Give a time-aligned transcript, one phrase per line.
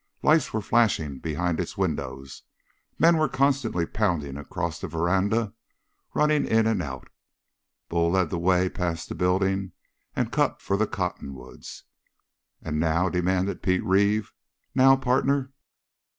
[0.23, 2.41] Lights were flashing behind its windows,
[2.97, 5.53] men were constantly pounding across the veranda,
[6.15, 7.07] running in and out.
[7.87, 9.73] Bull led the way past the building
[10.15, 11.83] and cut for the cottonwoods.
[12.63, 14.33] "And now?" demanded Pete Reeve.
[14.73, 15.51] "Now, partner?"